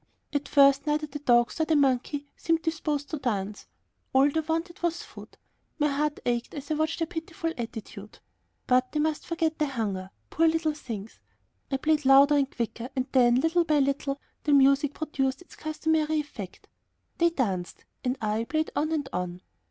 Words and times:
At 0.33 0.47
first 0.47 0.87
neither 0.87 1.05
the 1.05 1.19
dogs 1.19 1.59
nor 1.59 1.67
the 1.67 1.75
monkey 1.75 2.25
seemed 2.35 2.63
disposed 2.63 3.11
to 3.11 3.19
dance. 3.19 3.67
All 4.13 4.31
they 4.31 4.39
wanted 4.39 4.81
was 4.81 5.03
food. 5.03 5.37
My 5.77 5.89
heart 5.89 6.19
ached 6.25 6.55
as 6.55 6.71
I 6.71 6.73
watched 6.73 6.97
their 6.97 7.05
pitiful 7.05 7.53
attitude. 7.55 8.17
But 8.65 8.91
they 8.91 8.99
must 8.99 9.27
forget 9.27 9.59
their 9.59 9.69
hunger, 9.69 10.09
poor 10.31 10.47
little 10.47 10.73
things! 10.73 11.19
I 11.69 11.77
played 11.77 12.03
louder 12.03 12.33
and 12.35 12.49
quicker, 12.49 12.89
then, 13.11 13.35
little 13.41 13.63
by 13.63 13.77
little, 13.77 14.19
the 14.43 14.53
music 14.53 14.95
produced 14.95 15.43
its 15.43 15.55
customary 15.55 16.19
effect. 16.19 16.67
They 17.19 17.29
danced 17.29 17.85
and 18.03 18.17
I 18.19 18.45
played 18.45 18.71
on 18.75 18.91
and 18.91 19.07
on. 19.13 19.41